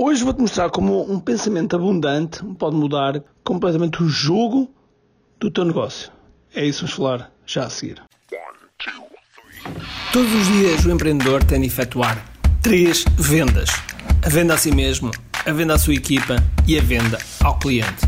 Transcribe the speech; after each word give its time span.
Hoje 0.00 0.22
vou-te 0.22 0.40
mostrar 0.40 0.70
como 0.70 1.12
um 1.12 1.18
pensamento 1.18 1.74
abundante 1.74 2.40
pode 2.56 2.76
mudar 2.76 3.20
completamente 3.42 4.00
o 4.00 4.08
jogo 4.08 4.72
do 5.40 5.50
teu 5.50 5.64
negócio. 5.64 6.12
É 6.54 6.64
isso 6.64 6.84
que 6.86 6.92
vamos 6.92 6.96
falar 6.96 7.32
já 7.44 7.64
a 7.64 7.68
seguir. 7.68 8.00
Todos 10.12 10.32
os 10.32 10.46
dias 10.46 10.84
o 10.84 10.92
empreendedor 10.92 11.42
tem 11.42 11.62
de 11.62 11.66
efetuar 11.66 12.24
três 12.62 13.04
vendas: 13.16 13.70
a 14.24 14.28
venda 14.28 14.54
a 14.54 14.56
si 14.56 14.70
mesmo, 14.70 15.10
a 15.44 15.52
venda 15.52 15.74
à 15.74 15.78
sua 15.80 15.94
equipa 15.94 16.36
e 16.64 16.78
a 16.78 16.80
venda 16.80 17.18
ao 17.42 17.58
cliente. 17.58 18.06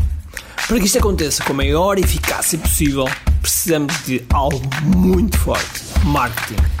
Para 0.69 0.79
que 0.79 0.85
isto 0.85 0.97
aconteça 0.97 1.43
com 1.43 1.51
a 1.51 1.57
maior 1.57 1.99
eficácia 1.99 2.57
possível, 2.57 3.03
precisamos 3.41 3.93
de 4.05 4.23
algo 4.29 4.61
muito 4.95 5.37
forte: 5.37 5.81
marketing. 6.05 6.80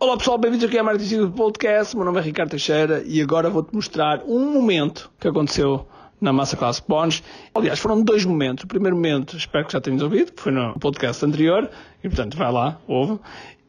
Olá 0.00 0.16
pessoal, 0.16 0.38
bem-vindos 0.38 0.64
aqui 0.64 0.78
ao 0.78 0.84
Marketing 0.84 1.08
Secrets 1.08 1.34
Podcast. 1.34 1.96
Meu 1.96 2.04
nome 2.04 2.20
é 2.20 2.22
Ricardo 2.22 2.50
Teixeira 2.50 3.02
e 3.04 3.20
agora 3.20 3.50
vou-te 3.50 3.74
mostrar 3.74 4.22
um 4.28 4.52
momento 4.52 5.10
que 5.18 5.26
aconteceu 5.26 5.88
na 6.20 6.32
Massa 6.32 6.56
Class 6.56 6.78
Bonds. 6.78 7.20
Aliás, 7.52 7.80
foram 7.80 8.00
dois 8.00 8.24
momentos. 8.24 8.62
O 8.62 8.68
primeiro 8.68 8.94
momento, 8.94 9.36
espero 9.36 9.66
que 9.66 9.72
já 9.72 9.80
tenhas 9.80 10.00
ouvido, 10.00 10.30
foi 10.36 10.52
no 10.52 10.78
podcast 10.78 11.26
anterior, 11.26 11.68
e 11.98 12.08
portanto 12.08 12.36
vai 12.36 12.52
lá, 12.52 12.80
ouve. 12.86 13.18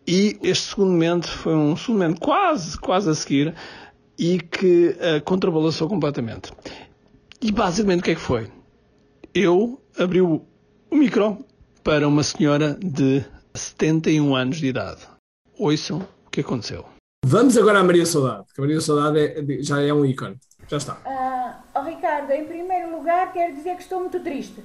E 0.05 0.37
este 0.43 0.69
segundo 0.69 0.91
momento 0.91 1.27
foi 1.27 1.55
um 1.55 1.75
segundo 1.75 1.97
momento 2.03 2.21
quase, 2.21 2.77
quase 2.77 3.09
a 3.09 3.15
seguir 3.15 3.55
e 4.15 4.39
que 4.39 4.89
uh, 4.89 5.23
contrabalançou 5.25 5.89
completamente. 5.89 6.53
E 7.41 7.51
basicamente 7.51 8.01
o 8.01 8.03
que 8.03 8.11
é 8.11 8.15
que 8.15 8.21
foi? 8.21 8.47
Eu 9.33 9.81
abri 9.97 10.21
o, 10.21 10.43
o 10.91 10.95
micro 10.95 11.43
para 11.83 12.07
uma 12.07 12.21
senhora 12.21 12.77
de 12.79 13.25
71 13.55 14.35
anos 14.35 14.57
de 14.57 14.67
idade. 14.67 14.99
Ouçam 15.57 16.07
o 16.29 16.31
que 16.31 16.41
aconteceu. 16.41 16.85
Vamos 17.25 17.57
agora 17.57 17.79
à 17.79 17.83
Maria 17.83 18.05
Saudade, 18.05 18.45
que 18.53 18.61
a 18.61 18.63
Maria 18.63 18.79
Saudade 18.79 19.19
é, 19.19 19.63
já 19.63 19.81
é 19.81 19.91
um 19.91 20.05
ícone. 20.05 20.37
Já 20.67 20.77
está. 20.77 20.93
Uh, 20.93 21.79
oh 21.79 21.81
Ricardo, 21.81 22.31
em 22.31 22.45
primeiro 22.45 22.95
lugar 22.95 23.33
quero 23.33 23.55
dizer 23.55 23.75
que 23.75 23.81
estou 23.81 23.99
muito 23.99 24.19
triste. 24.19 24.63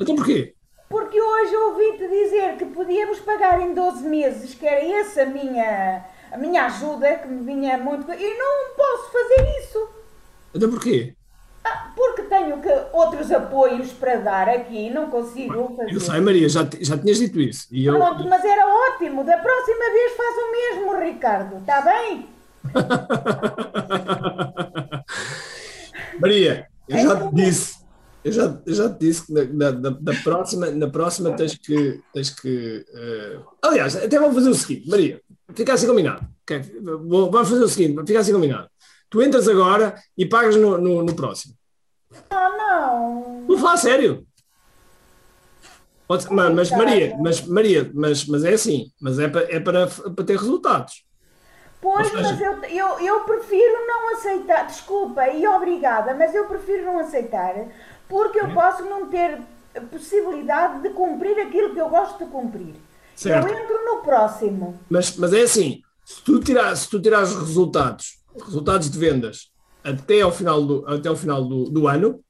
Então 0.00 0.14
porquê? 0.14 0.54
Porque 0.88 1.20
hoje 1.20 1.56
ouvi-te 1.56 2.08
dizer 2.08 2.56
que 2.56 2.66
podíamos 2.66 3.18
pagar 3.18 3.60
em 3.60 3.74
12 3.74 4.04
meses, 4.04 4.54
que 4.54 4.64
era 4.64 4.84
essa 5.00 5.24
a 5.24 5.26
minha, 5.26 6.04
a 6.30 6.38
minha 6.38 6.66
ajuda, 6.66 7.16
que 7.16 7.26
me 7.26 7.44
vinha 7.44 7.76
muito. 7.78 8.08
E 8.12 8.38
não 8.38 8.76
posso 8.76 9.10
fazer 9.10 9.58
isso. 9.58 9.88
Então 10.54 10.70
porquê? 10.70 11.16
Tenho 12.36 12.60
que, 12.60 12.68
outros 12.92 13.32
apoios 13.32 13.92
para 13.92 14.16
dar 14.16 14.46
aqui, 14.46 14.90
não 14.90 15.08
consigo 15.08 15.74
fazer. 15.74 15.94
Eu 15.94 16.00
sei, 16.00 16.20
Maria, 16.20 16.46
já, 16.50 16.68
já 16.82 16.98
tinhas 16.98 17.16
dito 17.16 17.40
isso. 17.40 17.66
E 17.72 17.86
eu... 17.86 17.94
Pronto, 17.94 18.28
mas 18.28 18.44
era 18.44 18.66
ótimo. 18.66 19.24
Da 19.24 19.38
próxima 19.38 19.90
vez 19.90 20.12
faz 20.14 20.36
o 20.36 20.52
mesmo, 20.52 20.98
Ricardo. 21.00 21.56
Está 21.56 21.80
bem? 21.80 22.28
Maria, 26.20 26.66
eu 26.86 26.98
já 26.98 27.28
te 27.28 27.34
disse 27.34 27.86
eu 28.22 28.32
já, 28.32 28.62
eu 28.66 28.74
já 28.74 28.90
te 28.90 28.98
disse 28.98 29.26
que 29.26 29.32
na, 29.32 29.70
na, 29.70 29.90
na, 29.90 30.14
próxima, 30.22 30.70
na 30.72 30.90
próxima 30.90 31.34
tens 31.36 31.54
que. 31.54 32.02
Tens 32.12 32.28
que 32.30 32.84
uh... 32.92 33.40
Aliás, 33.62 33.94
até 33.94 34.18
vamos 34.18 34.34
fazer 34.34 34.48
o 34.50 34.54
seguinte, 34.54 34.90
Maria, 34.90 35.22
fica 35.54 35.72
assim 35.72 35.86
combinado. 35.86 36.26
Okay? 36.42 36.60
Vamos 36.82 37.48
fazer 37.48 37.62
o 37.62 37.68
seguinte, 37.68 38.04
fica 38.04 38.18
assim 38.18 38.32
combinado. 38.32 38.68
Tu 39.08 39.22
entras 39.22 39.46
agora 39.48 39.94
e 40.18 40.26
pagas 40.26 40.56
no, 40.56 40.76
no, 40.76 41.02
no 41.02 41.14
próximo. 41.14 41.54
Ah, 42.30 42.48
não. 42.50 43.44
Vou 43.46 43.58
falar 43.58 43.76
sério. 43.76 44.26
Pode, 46.06 46.32
mas, 46.32 46.54
mas, 46.54 46.70
Maria, 46.70 47.16
mas, 47.18 47.46
Maria 47.46 47.90
mas, 47.92 48.26
mas 48.26 48.44
é 48.44 48.54
assim, 48.54 48.92
mas 49.00 49.18
é 49.18 49.28
para, 49.28 49.52
é 49.52 49.58
para, 49.58 49.86
para 49.88 50.24
ter 50.24 50.36
resultados. 50.36 51.04
Pois, 51.80 52.08
seja, 52.08 52.22
mas 52.22 52.40
eu, 52.40 52.64
eu, 52.64 53.00
eu 53.00 53.20
prefiro 53.20 53.86
não 53.86 54.14
aceitar, 54.14 54.66
desculpa 54.66 55.28
e 55.28 55.46
obrigada, 55.46 56.14
mas 56.14 56.34
eu 56.34 56.46
prefiro 56.46 56.84
não 56.84 57.00
aceitar 57.00 57.54
porque 58.08 58.40
eu 58.40 58.52
posso 58.54 58.84
não 58.84 59.08
ter 59.08 59.40
possibilidade 59.90 60.82
de 60.82 60.90
cumprir 60.90 61.38
aquilo 61.40 61.74
que 61.74 61.80
eu 61.80 61.88
gosto 61.88 62.24
de 62.24 62.30
cumprir. 62.30 62.74
Certo. 63.14 63.48
Eu 63.48 63.54
entro 63.54 63.84
no 63.84 64.02
próximo. 64.02 64.78
Mas, 64.88 65.16
mas 65.16 65.32
é 65.32 65.42
assim, 65.42 65.82
se 66.04 66.22
tu 66.22 66.38
tirares, 66.40 66.80
se 66.80 66.90
tu 66.90 67.00
tirares 67.00 67.34
resultados, 67.34 68.22
resultados 68.44 68.90
de 68.90 68.98
vendas 68.98 69.50
até 69.86 70.20
ao 70.20 70.32
final 70.32 70.64
do, 70.64 70.84
até 70.86 71.08
ao 71.08 71.16
final 71.16 71.44
do, 71.44 71.70
do 71.70 71.86
ano, 71.86 72.20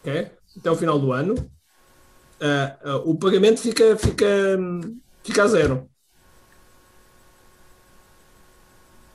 okay? 0.00 0.32
até 0.58 0.68
ao 0.68 0.76
final 0.76 0.98
do 0.98 1.12
ano, 1.12 1.34
uh, 1.34 2.96
uh, 2.96 3.10
o 3.10 3.16
pagamento 3.16 3.60
fica, 3.60 3.96
fica, 3.96 4.26
fica 5.22 5.42
a 5.44 5.46
zero. 5.46 5.88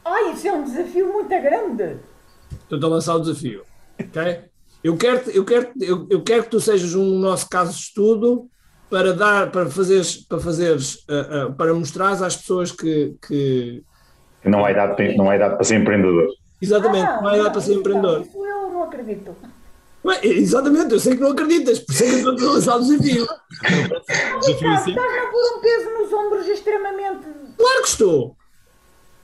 Ai, 0.05 0.31
isso 0.31 0.47
é 0.47 0.53
um 0.53 0.63
desafio 0.63 1.11
muito 1.11 1.29
grande. 1.29 1.97
Estou 2.63 2.79
a 2.81 2.87
lançar 2.87 3.15
o 3.15 3.19
desafio. 3.19 3.63
ok? 3.99 4.45
Eu 4.81 4.95
quero, 4.95 5.29
eu 5.31 5.43
quero, 5.43 5.71
eu, 5.81 6.07
eu 6.09 6.23
quero 6.23 6.43
que 6.43 6.49
tu 6.49 6.59
sejas 6.61 6.95
um 6.95 7.19
nosso 7.19 7.49
caso 7.49 7.73
de 7.73 7.79
estudo 7.79 8.49
para 8.89 9.13
dar, 9.13 9.51
para 9.51 9.69
fazeres, 9.69 10.15
para 10.15 10.39
fazeres, 10.39 10.95
uh, 11.09 11.49
uh, 11.49 11.53
para 11.53 11.73
mostrares 11.73 12.21
às 12.21 12.37
pessoas 12.37 12.71
que, 12.71 13.13
que 13.27 13.83
não 14.43 14.63
há 14.63 14.71
idade, 14.71 15.17
não 15.17 15.29
há 15.29 15.35
idade 15.35 15.55
para 15.55 15.63
ser 15.63 15.75
empreendedor. 15.75 16.29
Exatamente, 16.61 17.05
ah, 17.05 17.21
não 17.21 17.35
idade 17.35 17.51
para 17.51 17.61
ser 17.61 17.73
empreendedor. 17.73 18.21
Isso 18.21 18.45
eu 18.45 18.69
não 18.69 18.83
acredito. 18.83 19.35
Ué, 20.05 20.19
exatamente, 20.23 20.93
eu 20.93 20.99
sei 20.99 21.15
que 21.15 21.21
não 21.21 21.31
acreditas, 21.31 21.79
por 21.79 21.93
isso 21.93 22.03
é 22.03 22.07
que 22.07 22.21
eu 22.21 22.33
estou 22.33 22.49
a 22.49 22.53
lançar 22.53 22.77
o 22.77 22.79
desafio. 22.79 23.23
Estás 24.47 24.87
a 24.87 25.27
pôr 25.27 25.57
um 25.57 25.61
peso 25.61 25.89
nos 25.91 26.13
ombros 26.13 26.47
extremamente. 26.47 27.25
Claro 27.57 27.81
que 27.81 27.89
estou. 27.89 28.35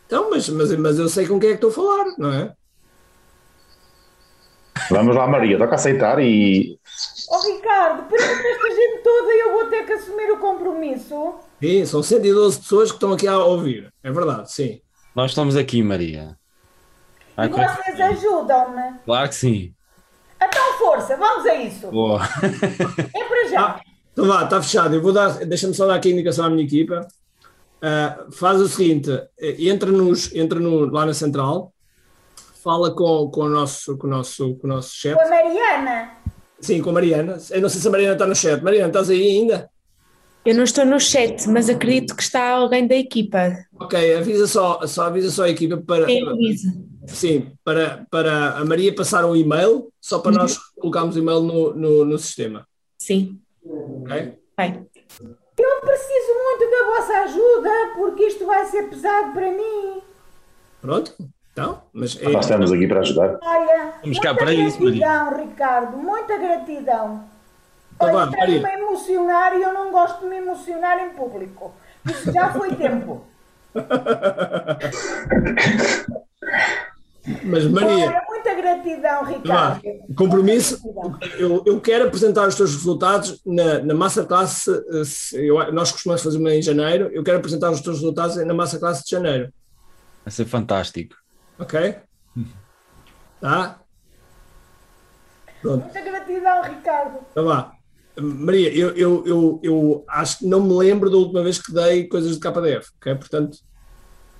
Então, 0.06 0.30
mas, 0.30 0.48
mas, 0.50 0.76
mas 0.76 1.00
eu 1.00 1.10
sei 1.10 1.28
com 1.28 1.40
quem 1.40 1.50
é 1.50 1.54
que 1.54 1.66
estou 1.66 1.70
a 1.70 1.74
falar, 1.74 2.14
não 2.18 2.32
é? 2.32 2.54
Vamos 4.90 5.16
lá, 5.16 5.26
Maria, 5.26 5.58
toca 5.58 5.76
aceitar 5.76 6.20
e. 6.20 6.78
Oh, 7.30 7.40
Ricardo, 7.48 8.08
perante 8.10 8.48
esta 8.48 8.70
gente 8.70 9.02
toda 9.04 9.34
eu 9.34 9.54
vou 9.54 9.66
ter 9.68 9.86
que 9.86 9.94
assumir 9.94 10.32
o 10.32 10.38
compromisso. 10.38 11.36
Sim, 11.62 11.86
são 11.86 12.04
112 12.04 12.60
pessoas 12.60 12.92
que 12.92 12.98
estão 12.98 13.14
aqui 13.14 13.28
a 13.28 13.40
ouvir. 13.40 13.92
É 14.04 14.12
verdade, 14.12 14.52
sim. 14.52 14.82
Nós 15.16 15.32
estamos 15.32 15.56
aqui, 15.56 15.82
Maria. 15.82 16.38
Vai, 17.36 17.48
e 17.48 17.50
vocês 17.50 18.00
ajudam-me? 18.00 19.00
Claro 19.06 19.30
que 19.30 19.36
sim. 19.36 19.74
Então, 20.42 20.74
força, 20.78 21.18
vamos 21.18 21.46
a 21.46 21.56
isso. 21.56 21.88
Boa. 21.88 22.22
É 23.14 23.24
para 23.24 23.50
já. 23.50 23.62
Ah, 23.62 23.82
então 24.12 24.26
vá, 24.26 24.44
está 24.44 24.62
fechado. 24.62 24.96
Eu 24.96 25.02
vou 25.02 25.12
dar, 25.12 25.30
deixa-me 25.46 25.74
só 25.74 25.86
dar 25.86 25.96
aqui 25.96 26.10
a 26.10 26.12
indicação 26.14 26.46
à 26.46 26.50
minha 26.50 26.64
equipa. 26.64 27.08
Uh, 27.78 28.32
faz 28.32 28.62
o 28.62 28.68
seguinte: 28.68 29.10
entra, 29.60 29.92
nos, 29.92 30.34
entra 30.34 30.60
no, 30.60 30.86
lá 30.86 31.06
na 31.06 31.14
central, 31.14 31.74
fala 32.64 32.94
com, 32.96 33.30
com, 33.30 33.42
o 33.42 33.50
nosso, 33.50 33.98
com, 33.98 34.08
o 34.08 34.10
nosso, 34.10 34.56
com 34.56 34.68
o 34.68 34.70
nosso 34.70 34.96
chefe. 34.96 35.16
Com 35.16 35.22
a 35.22 35.30
Mariana. 35.30 36.12
Sim, 36.60 36.82
com 36.82 36.90
a 36.90 36.94
Mariana. 36.94 37.38
Eu 37.52 37.62
não 37.62 37.70
sei 37.70 37.82
se 37.82 37.88
a 37.88 37.92
Mariana 37.92 38.14
está 38.14 38.26
no 38.26 38.36
chat. 38.36 38.64
Mariana, 38.64 38.88
estás 38.88 39.10
aí 39.10 39.22
ainda? 39.22 39.70
Eu 40.46 40.56
não 40.56 40.64
estou 40.64 40.86
no 40.86 41.00
chat, 41.00 41.50
mas 41.50 41.70
acredito 41.70 42.16
que 42.16 42.22
está 42.22 42.52
alguém 42.52 42.88
da 42.88 42.96
equipa. 42.96 43.58
Ok, 43.80 44.16
avisa 44.16 44.48
só, 44.48 44.86
só 44.86 45.08
avisa 45.08 45.30
só 45.32 45.44
a 45.44 45.50
equipa 45.50 45.78
para. 45.78 46.06
Quem 46.06 46.28
avisa? 46.28 46.74
Sim, 47.08 47.52
para, 47.64 48.06
para 48.10 48.58
a 48.58 48.66
Maria 48.66 48.94
passar 48.94 49.26
um 49.26 49.36
e-mail, 49.36 49.92
só 50.02 50.20
para 50.20 50.32
uhum. 50.32 50.40
nós 50.40 50.58
colocarmos 50.80 51.16
o 51.16 51.20
e-mail 51.20 51.42
no, 51.42 51.74
no, 51.74 52.06
no 52.06 52.18
sistema. 52.18 52.68
Sim. 52.98 53.40
Ok? 53.64 54.40
Bem. 54.58 54.88
Eu 55.58 55.82
preciso 55.82 56.34
muito 56.44 56.72
da 56.72 56.86
vossa 56.86 57.14
ajuda, 57.24 57.70
porque 57.96 58.24
isto 58.24 58.46
vai 58.46 58.66
ser 58.66 58.90
pesado 58.90 59.34
para 59.34 59.52
mim. 59.52 60.02
Pronto, 60.82 61.14
então, 61.52 61.82
mas 61.94 62.18
é... 62.22 62.30
Nós 62.30 62.46
estamos 62.46 62.72
aqui 62.72 62.88
para 62.88 63.00
ajudar. 63.00 63.40
Olha, 63.42 63.94
Vamos 64.02 64.20
cá 64.20 64.36
para 64.36 64.54
isso, 64.54 64.80
gratidão, 64.80 65.38
Ricardo, 65.38 65.98
muita 65.98 66.38
gratidão. 66.38 67.24
Então, 67.96 68.14
Olha, 68.14 68.30
estás-me 68.30 68.66
a 68.66 68.80
emocionar 68.80 69.58
e 69.58 69.62
eu 69.62 69.74
não 69.74 69.92
gosto 69.92 70.22
de 70.22 70.28
me 70.28 70.38
emocionar 70.38 71.06
em 71.06 71.10
público. 71.12 71.74
Isso 72.06 72.32
já 72.32 72.52
foi 72.52 72.76
tempo. 72.76 73.26
Mas 77.44 77.66
Maria. 77.66 78.08
Olha, 78.08 78.24
muita 78.28 78.54
gratidão, 78.54 79.26
Ricardo. 79.26 79.82
compromisso. 80.16 80.80
Eu, 81.38 81.64
eu 81.66 81.82
quero 81.82 82.08
apresentar 82.08 82.48
os 82.48 82.56
teus 82.56 82.74
resultados 82.74 83.42
na, 83.46 83.80
na 83.80 83.94
Masterclass. 83.94 84.68
Eu, 85.34 85.72
nós 85.74 85.92
costumamos 85.92 86.22
fazer 86.22 86.38
uma 86.38 86.54
em 86.54 86.62
janeiro. 86.62 87.10
Eu 87.12 87.24
quero 87.24 87.38
apresentar 87.38 87.72
os 87.72 87.82
teus 87.82 87.98
resultados 87.98 88.36
na 88.38 88.54
Masterclass 88.54 89.04
de 89.04 89.10
janeiro. 89.10 89.52
Vai 90.24 90.32
ser 90.32 90.46
fantástico. 90.46 91.16
Ok? 91.60 91.96
Tá? 93.42 93.80
Pronto. 95.62 95.84
Muita 95.84 96.02
gratidão, 96.02 96.64
Ricardo. 96.64 97.20
Então 97.32 97.46
vá. 97.46 97.74
Maria, 98.20 98.74
eu, 98.74 98.96
eu, 98.96 99.28
eu, 99.28 99.60
eu 99.62 100.06
acho 100.08 100.40
que 100.40 100.48
não 100.48 100.64
me 100.64 100.74
lembro 100.74 101.10
da 101.10 101.18
última 101.18 101.44
vez 101.44 101.62
que 101.62 101.74
dei 101.74 102.08
coisas 102.08 102.32
de 102.32 102.40
KDF, 102.40 102.92
ok? 102.98 103.16
Portanto, 103.16 103.56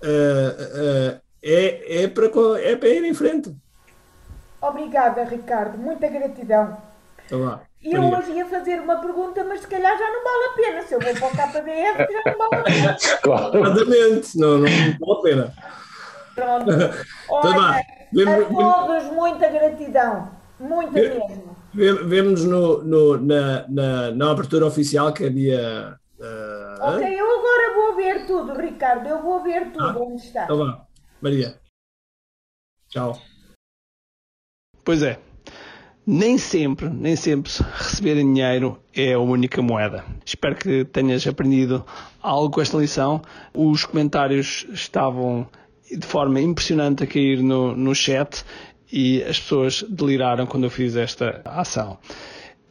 uh, 0.02 1.18
uh, 1.18 1.22
é, 1.46 2.04
é, 2.04 2.08
para, 2.08 2.26
é 2.60 2.76
para 2.76 2.90
ir 2.90 3.06
em 3.06 3.14
frente. 3.14 3.56
Obrigada, 4.60 5.24
Ricardo. 5.24 5.78
Muita 5.78 6.08
gratidão. 6.08 6.78
Então 7.24 7.44
vá. 7.44 7.62
E 7.84 7.94
eu 7.94 8.02
hoje 8.02 8.32
ia 8.32 8.48
fazer 8.48 8.82
uma 8.82 8.96
pergunta, 8.96 9.44
mas 9.44 9.62
se 9.62 9.68
calhar 9.68 9.96
já 9.96 10.08
não 10.12 10.24
vale 10.24 10.44
a 10.46 10.56
pena. 10.56 10.82
Se 10.82 10.96
eu 10.96 11.00
vou 11.00 11.14
para 11.14 11.28
o 11.28 11.62
KDF, 11.62 12.12
já 12.12 12.32
não 12.32 12.38
vale 12.38 12.56
a 12.56 12.64
pena. 12.64 12.98
Claro. 13.22 13.60
Exatamente, 13.60 14.38
não, 14.40 14.58
não 14.58 14.68
vale 14.68 15.12
a 15.12 15.22
pena. 15.22 15.54
Pronto. 16.34 16.72
Olha, 17.30 17.78
a 17.78 18.86
todos, 18.86 19.04
muita 19.12 19.48
gratidão. 19.50 20.32
Muita 20.60 20.92
mesmo. 20.94 21.56
Vemos 21.74 22.44
no, 22.44 22.84
no, 22.84 23.18
na, 23.22 23.66
na, 23.68 24.12
na 24.12 24.32
abertura 24.32 24.66
oficial 24.66 25.14
que 25.14 25.26
é 25.26 25.30
dia. 25.30 25.96
Uh... 26.20 26.96
Ok, 26.96 27.20
eu 27.20 27.40
agora 27.40 27.74
vou 27.76 27.96
ver 27.96 28.26
tudo, 28.26 28.54
Ricardo. 28.54 29.08
Eu 29.08 29.22
vou 29.22 29.44
ver 29.44 29.72
tudo 29.72 30.00
ah, 30.00 30.02
onde 30.02 30.24
está. 30.24 30.46
Então 30.46 30.58
vá, 30.58 30.86
Maria. 31.22 31.60
Tchau. 32.90 33.22
Pois 34.84 35.02
é. 35.02 35.20
Nem 36.08 36.38
sempre, 36.38 36.88
nem 36.88 37.16
sempre 37.16 37.52
receber 37.74 38.16
dinheiro 38.16 38.80
é 38.94 39.14
a 39.14 39.20
única 39.20 39.60
moeda. 39.60 40.06
Espero 40.24 40.56
que 40.56 40.86
tenhas 40.86 41.26
aprendido 41.26 41.84
algo 42.22 42.52
com 42.52 42.62
esta 42.62 42.78
lição. 42.78 43.24
Os 43.52 43.86
comentários 43.86 44.68
estavam 44.72 45.48
de 45.90 46.06
forma 46.06 46.40
impressionante 46.40 47.04
a 47.04 47.08
cair 47.08 47.42
no, 47.42 47.76
no 47.76 47.96
chat 47.96 48.46
e 48.92 49.24
as 49.24 49.40
pessoas 49.40 49.84
deliraram 49.90 50.46
quando 50.46 50.66
eu 50.66 50.70
fiz 50.70 50.96
esta 50.96 51.42
ação. 51.44 51.98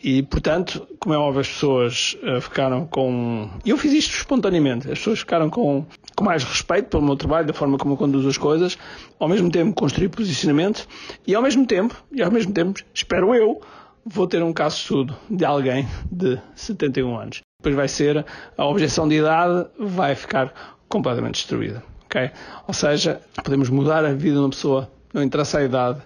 E, 0.02 0.22
portanto, 0.22 0.86
como 1.00 1.14
é 1.14 1.18
óbvio, 1.18 1.40
as 1.40 1.48
pessoas 1.48 2.16
uh, 2.22 2.40
ficaram 2.40 2.86
com. 2.86 3.48
Eu 3.64 3.78
fiz 3.78 3.92
isto 3.92 4.14
espontaneamente. 4.14 4.90
As 4.90 4.98
pessoas 4.98 5.20
ficaram 5.20 5.48
com, 5.48 5.86
com 6.14 6.24
mais 6.24 6.44
respeito 6.44 6.88
pelo 6.88 7.02
meu 7.02 7.16
trabalho, 7.16 7.46
da 7.46 7.54
forma 7.54 7.78
como 7.78 7.94
eu 7.94 7.96
conduzo 7.96 8.28
as 8.28 8.36
coisas, 8.36 8.76
ao 9.18 9.28
mesmo 9.28 9.50
tempo 9.50 9.74
construir 9.74 10.08
posicionamento 10.08 10.86
e, 11.26 11.34
ao 11.34 11.42
mesmo 11.42 11.66
tempo, 11.66 11.96
e 12.12 12.22
ao 12.22 12.30
mesmo 12.30 12.52
tempo, 12.52 12.80
espero 12.92 13.34
eu, 13.34 13.60
vou 14.04 14.26
ter 14.26 14.42
um 14.42 14.52
caso 14.52 14.76
estudo 14.76 15.16
de 15.30 15.44
alguém 15.44 15.88
de 16.10 16.38
71 16.54 17.18
anos. 17.18 17.40
Depois 17.58 17.74
vai 17.74 17.88
ser 17.88 18.26
a 18.58 18.66
objeção 18.66 19.08
de 19.08 19.14
idade, 19.16 19.66
vai 19.78 20.14
ficar 20.14 20.52
completamente 20.88 21.36
destruída. 21.36 21.82
Okay? 22.04 22.30
Ou 22.68 22.74
seja, 22.74 23.20
podemos 23.42 23.70
mudar 23.70 24.04
a 24.04 24.12
vida 24.12 24.34
de 24.34 24.40
uma 24.40 24.50
pessoa 24.50 24.90
não 25.14 25.22
interessa 25.22 25.58
a 25.58 25.64
idade, 25.64 26.02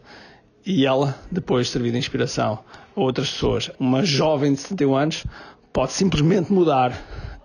e 0.68 0.84
ela 0.84 1.18
depois 1.32 1.70
servir 1.70 1.92
de 1.92 1.96
inspiração 1.96 2.58
a 2.94 3.00
outras 3.00 3.30
pessoas. 3.30 3.70
Uma 3.80 4.04
jovem 4.04 4.52
de 4.52 4.60
71 4.60 4.94
anos 4.94 5.26
pode 5.72 5.92
simplesmente 5.92 6.52
mudar 6.52 6.92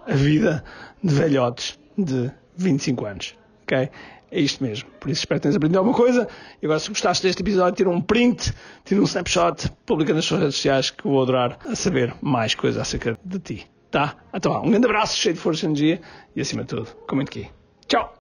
a 0.05 0.13
vida 0.13 0.61
de 1.01 1.13
velhotes 1.13 1.79
de 1.97 2.29
25 2.57 3.05
anos. 3.05 3.35
Ok? 3.63 3.89
É 4.29 4.39
isto 4.41 4.61
mesmo. 4.61 4.89
Por 4.99 5.09
isso 5.09 5.21
espero 5.21 5.39
que 5.39 5.43
tenhas 5.43 5.55
aprendido 5.55 5.77
alguma 5.77 5.95
coisa. 5.95 6.27
E 6.61 6.65
agora, 6.65 6.79
se 6.79 6.89
gostaste 6.89 7.25
deste 7.25 7.41
episódio, 7.41 7.77
tira 7.77 7.89
um 7.89 8.01
print, 8.01 8.51
tira 8.83 8.99
um 8.99 9.05
snapshot, 9.05 9.71
publica 9.85 10.13
nas 10.13 10.25
suas 10.25 10.41
redes 10.41 10.55
sociais 10.55 10.89
que 10.89 11.07
vou 11.07 11.21
adorar 11.21 11.57
saber 11.75 12.13
mais 12.21 12.53
coisas 12.53 12.81
acerca 12.81 13.17
de 13.23 13.39
ti. 13.39 13.67
Tá? 13.89 14.17
Então, 14.33 14.61
um 14.61 14.69
grande 14.69 14.85
abraço, 14.85 15.15
cheio 15.15 15.35
de 15.35 15.39
força 15.39 15.65
e 15.65 15.67
energia 15.67 16.01
e, 16.35 16.41
acima 16.41 16.63
de 16.63 16.69
tudo, 16.69 16.87
comente 17.07 17.39
aqui. 17.39 17.49
Tchau! 17.87 18.11